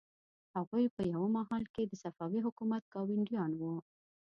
هغوی 0.55 0.85
په 0.95 1.01
یوه 1.13 1.27
مهال 1.37 1.63
کې 1.73 1.83
د 1.85 1.93
صفوي 2.03 2.39
حکومت 2.47 2.83
ګاونډیان 2.93 3.51
وو. 3.55 3.75